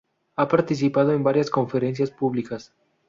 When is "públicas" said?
2.09-2.73